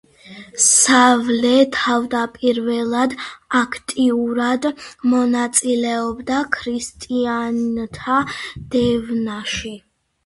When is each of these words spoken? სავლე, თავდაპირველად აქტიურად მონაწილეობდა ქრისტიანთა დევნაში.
სავლე, 0.67 1.49
თავდაპირველად 1.75 3.13
აქტიურად 3.59 4.65
მონაწილეობდა 5.13 6.41
ქრისტიანთა 6.57 8.19
დევნაში. 8.77 9.77